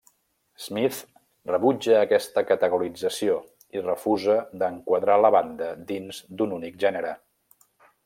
Smith 0.61 1.01
rebutja 1.51 1.99
aquesta 2.05 2.43
categorització 2.53 3.37
i 3.77 3.85
refusa 3.85 4.41
d'enquadrar 4.63 5.21
la 5.27 5.35
banda 5.39 5.73
dins 5.95 6.27
d'un 6.41 6.61
únic 6.61 6.85
gènere. 6.87 7.17